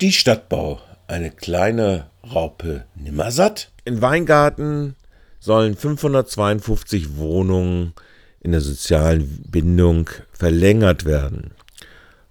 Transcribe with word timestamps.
Die 0.00 0.12
Stadtbau, 0.12 0.80
eine 1.08 1.32
kleine 1.32 2.06
Raupe 2.22 2.84
nimmersatt. 2.94 3.72
In 3.84 4.00
Weingarten 4.00 4.94
sollen 5.40 5.74
552 5.74 7.16
Wohnungen 7.16 7.94
in 8.38 8.52
der 8.52 8.60
sozialen 8.60 9.42
Bindung 9.50 10.08
verlängert 10.30 11.04
werden. 11.04 11.50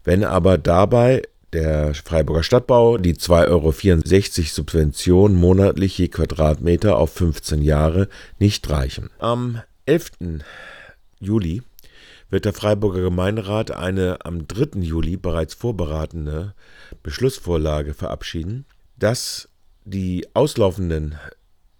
Wenn 0.05 0.23
aber 0.23 0.57
dabei 0.57 1.23
der 1.51 1.93
Freiburger 1.93 2.43
Stadtbau 2.43 2.97
die 2.97 3.15
2,64 3.15 3.47
Euro 3.49 3.73
Subvention 4.47 5.36
monatlich 5.36 5.97
je 5.97 6.07
Quadratmeter 6.07 6.97
auf 6.97 7.11
15 7.15 7.61
Jahre 7.61 8.07
nicht 8.39 8.70
reichen. 8.70 9.09
Am 9.20 9.61
11. 9.86 10.11
Juli 11.20 11.63
wird 12.30 12.46
der 12.46 12.54
Freiburger 12.54 13.02
Gemeinderat 13.02 13.71
eine 13.71 14.25
am 14.25 14.48
3. 14.48 14.80
Juli 14.82 15.18
bereits 15.18 15.54
vorberatende 15.54 16.54
Beschlussvorlage 17.04 17.94
verabschieden, 17.94 18.66
dass 18.98 19.50
die 19.85 20.27
auslaufenden 20.34 21.16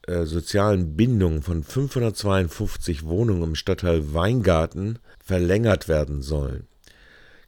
äh, 0.04 0.24
sozialen 0.26 0.96
Bindungen 0.96 1.42
von 1.42 1.64
552 1.64 3.06
Wohnungen 3.06 3.44
im 3.44 3.56
Stadtteil 3.56 4.14
Weingarten 4.14 5.00
verlängert 5.24 5.90
werden 5.90 6.22
sollen. 6.22 6.68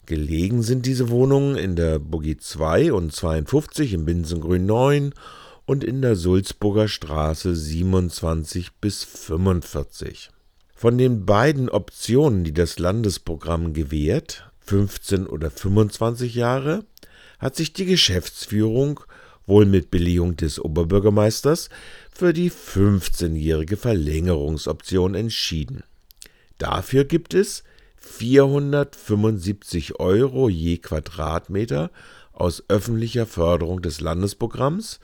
Gelegen 0.05 0.63
sind 0.63 0.85
diese 0.85 1.09
Wohnungen 1.09 1.55
in 1.55 1.76
der 1.76 1.99
Boogie 1.99 2.35
2 2.35 2.91
und 2.91 3.13
52 3.13 3.93
im 3.93 4.05
Binsengrün 4.05 4.66
9 4.66 5.13
und 5.66 5.84
in 5.84 6.02
der 6.02 6.16
Sulzburger 6.16 6.88
Straße 6.88 7.55
27 7.55 8.71
bis 8.81 9.04
45. 9.04 10.31
Von 10.79 10.97
den 10.97 11.25
beiden 11.25 11.67
Optionen, 11.67 12.45
die 12.45 12.53
das 12.53 12.79
Landesprogramm 12.79 13.73
gewährt, 13.73 14.49
15 14.61 15.27
oder 15.27 15.51
25 15.51 16.35
Jahre, 16.35 16.85
hat 17.37 17.57
sich 17.57 17.73
die 17.73 17.83
Geschäftsführung 17.83 19.01
wohl 19.45 19.65
mit 19.65 19.91
Belegung 19.91 20.37
des 20.37 20.57
Oberbürgermeisters 20.57 21.67
für 22.09 22.31
die 22.31 22.49
15-jährige 22.49 23.76
Verlängerungsoption 23.76 25.15
entschieden. 25.15 25.84
Dafür 26.59 27.04
gibt 27.04 27.34
es 27.34 27.65
475 27.98 29.99
Euro 29.99 30.48
je 30.48 30.77
Quadratmeter 30.77 31.91
aus 32.32 32.63
öffentlicher 32.70 33.26
Förderung 33.26 33.82
des 33.82 33.99
Landesprogramms 33.99 35.01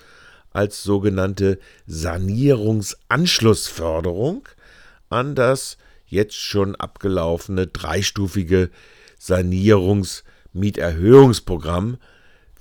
als 0.52 0.83
sogenannte 0.83 1.59
Sanierungsanschlussförderung 1.85 4.47
an 5.16 5.35
das 5.35 5.77
jetzt 6.05 6.35
schon 6.35 6.75
abgelaufene 6.75 7.67
dreistufige 7.67 8.69
Sanierungsmieterhöhungsprogramm, 9.17 11.97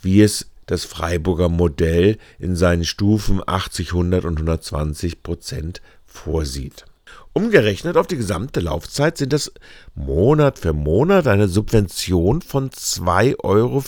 wie 0.00 0.22
es 0.22 0.46
das 0.66 0.84
Freiburger 0.84 1.48
Modell 1.48 2.18
in 2.38 2.54
seinen 2.56 2.84
Stufen 2.84 3.40
80, 3.44 3.90
100 3.90 4.24
und 4.24 4.38
120 4.38 5.22
Prozent 5.22 5.82
vorsieht. 6.06 6.86
Umgerechnet 7.32 7.96
auf 7.96 8.06
die 8.06 8.16
gesamte 8.16 8.60
Laufzeit 8.60 9.18
sind 9.18 9.32
das 9.32 9.52
Monat 9.94 10.58
für 10.58 10.72
Monat 10.72 11.26
eine 11.26 11.48
Subvention 11.48 12.42
von 12.42 12.70
2,64 12.70 13.42
Euro 13.42 13.82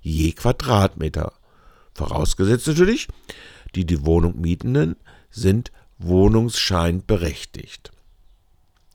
je 0.00 0.32
Quadratmeter. 0.32 1.32
Vorausgesetzt 1.94 2.68
natürlich, 2.68 3.08
die 3.74 3.84
die 3.84 4.06
Wohnung 4.06 4.40
Mietenden 4.40 4.96
sind 5.30 5.72
wohnungsscheinberechtigt. 5.98 7.90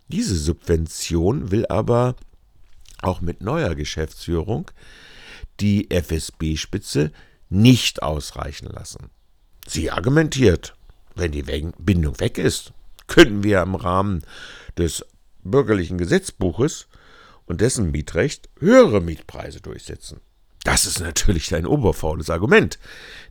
Diese 0.08 0.36
Subvention 0.36 1.52
will 1.52 1.66
aber 1.68 2.16
auch 3.02 3.22
mit 3.22 3.42
neuer 3.42 3.76
Geschäftsführung 3.76 4.72
die 5.60 5.90
FSB-Spitze 5.92 7.12
nicht 7.50 8.02
ausreichen 8.02 8.68
lassen. 8.68 9.10
Sie 9.68 9.92
argumentiert, 9.92 10.76
wenn 11.16 11.32
die 11.32 11.44
Bindung 11.44 12.20
weg 12.20 12.38
ist, 12.38 12.74
können 13.08 13.44
wir 13.44 13.62
im 13.62 13.76
Rahmen 13.76 14.24
des 14.78 15.06
bürgerlichen 15.44 15.98
Gesetzbuches 15.98 16.88
und 17.46 17.62
dessen 17.62 17.92
Mietrecht 17.92 18.50
höhere 18.60 19.02
Mietpreise 19.02 19.62
durchsetzen. 19.62 20.22
Das 20.64 20.86
ist 20.86 21.02
natürlich 21.02 21.54
ein 21.54 21.66
oberfaules 21.66 22.30
Argument. 22.30 22.80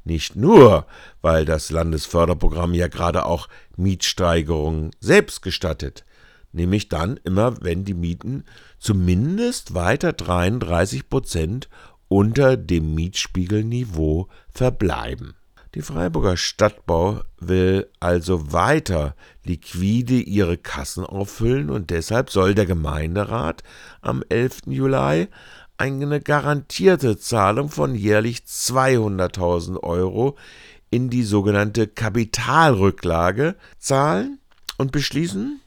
Nicht 0.05 0.37
nur, 0.37 0.87
weil 1.23 1.45
das 1.45 1.71
Landesförderprogramm 1.71 2.75
ja 2.75 2.89
gerade 2.89 3.25
auch 3.25 3.49
Mietsteigerungen 3.77 4.91
selbst 5.01 5.41
gestattet, 5.41 6.05
nämlich 6.53 6.91
dann 6.91 7.19
immer, 7.25 7.63
wenn 7.63 7.85
die 7.85 7.95
Mieten 7.95 8.45
zumindest 8.79 9.75
weiter 9.75 10.13
33 10.13 11.09
Prozent 11.09 11.71
unter 12.09 12.59
dem 12.59 12.95
Mietspiegelniveau 12.95 14.29
verbleiben. 14.51 15.35
Die 15.75 15.81
Freiburger 15.81 16.37
Stadtbau 16.37 17.23
will 17.41 17.89
also 17.99 18.53
weiter 18.53 19.17
liquide 19.43 20.17
ihre 20.17 20.59
Kassen 20.59 21.07
auffüllen 21.07 21.71
und 21.71 21.89
deshalb 21.89 22.29
soll 22.29 22.55
der 22.55 22.67
Gemeinderat 22.67 23.63
am 24.03 24.23
11. 24.29 24.67
Juli 24.67 25.29
eine 25.83 26.21
garantierte 26.21 27.19
Zahlung 27.19 27.69
von 27.69 27.97
jährlich 27.97 28.45
200.000 28.47 29.83
Euro 29.83 30.37
in 30.91 31.11
die 31.11 31.25
sogenannte 31.25 31.89
Kapitalrücklage 31.89 33.57
zahlen 33.81 34.39
und 34.79 34.93
beschließen, 34.93 35.61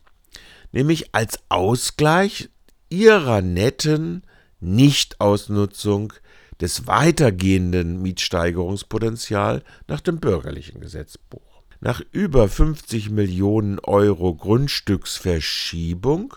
nämlich 0.72 1.14
als 1.14 1.40
Ausgleich 1.50 2.48
ihrer 2.88 3.42
netten 3.42 4.22
Nichtausnutzung 4.62 6.14
des 6.62 6.88
weitergehenden 6.88 8.02
Mietsteigerungspotenzial 8.02 9.64
nach 9.90 10.00
dem 10.00 10.22
bürgerlichen 10.22 10.80
Gesetzbuch. 10.80 11.64
Nach 11.82 12.02
über 12.14 12.48
50 12.48 13.10
Millionen 13.10 13.80
Euro 13.80 14.34
Grundstücksverschiebung 14.34 16.36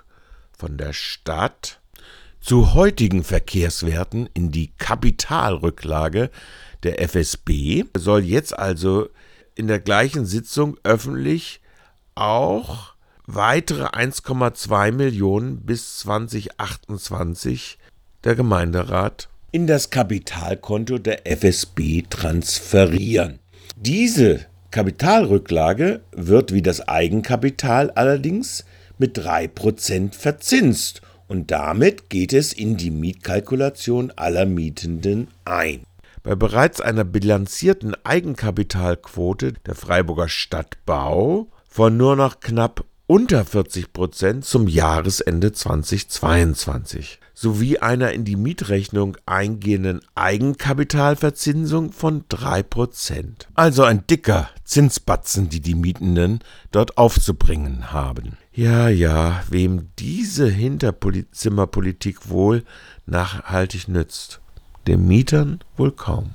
von 0.50 0.76
der 0.76 0.92
Stadt 0.92 1.80
zu 2.40 2.74
heutigen 2.74 3.24
Verkehrswerten 3.24 4.28
in 4.34 4.50
die 4.50 4.72
Kapitalrücklage 4.78 6.30
der 6.82 7.02
FSB 7.02 7.84
soll 7.96 8.24
jetzt 8.24 8.56
also 8.56 9.08
in 9.54 9.66
der 9.66 9.80
gleichen 9.80 10.24
Sitzung 10.24 10.76
öffentlich 10.84 11.60
auch 12.14 12.94
weitere 13.26 13.86
1,2 13.86 14.92
Millionen 14.92 15.60
bis 15.60 15.98
2028 15.98 17.78
der 18.24 18.34
Gemeinderat 18.34 19.28
in 19.50 19.66
das 19.66 19.90
Kapitalkonto 19.90 20.98
der 20.98 21.26
FSB 21.26 22.04
transferieren. 22.08 23.38
Diese 23.76 24.46
Kapitalrücklage 24.70 26.02
wird 26.12 26.52
wie 26.52 26.62
das 26.62 26.86
Eigenkapital 26.86 27.90
allerdings 27.90 28.64
mit 28.98 29.18
3% 29.18 30.12
verzinst 30.12 31.02
und 31.28 31.50
damit 31.50 32.10
geht 32.10 32.32
es 32.32 32.52
in 32.52 32.76
die 32.76 32.90
Mietkalkulation 32.90 34.12
aller 34.16 34.46
Mietenden 34.46 35.28
ein. 35.44 35.84
Bei 36.22 36.34
bereits 36.34 36.80
einer 36.80 37.04
bilanzierten 37.04 37.94
Eigenkapitalquote 38.04 39.52
der 39.64 39.74
Freiburger 39.74 40.28
Stadtbau 40.28 41.48
von 41.68 41.96
nur 41.96 42.16
noch 42.16 42.40
knapp 42.40 42.84
unter 43.08 43.44
40 43.44 43.94
Prozent 43.94 44.44
zum 44.44 44.68
Jahresende 44.68 45.50
2022 45.50 47.18
sowie 47.32 47.78
einer 47.78 48.12
in 48.12 48.24
die 48.24 48.36
Mietrechnung 48.36 49.16
eingehenden 49.24 50.02
Eigenkapitalverzinsung 50.14 51.92
von 51.92 52.24
3%. 52.24 53.46
Also 53.54 53.84
ein 53.84 54.06
dicker 54.06 54.50
Zinsbatzen, 54.64 55.48
die 55.48 55.60
die 55.60 55.74
Mietenden 55.74 56.40
dort 56.70 56.98
aufzubringen 56.98 57.92
haben. 57.92 58.36
Ja, 58.52 58.88
ja, 58.90 59.42
wem 59.48 59.88
diese 59.98 60.46
Hinterzimmerpolitik 60.48 62.28
wohl 62.28 62.62
nachhaltig 63.06 63.88
nützt, 63.88 64.40
den 64.86 65.08
Mietern 65.08 65.60
wohl 65.78 65.92
kaum. 65.92 66.34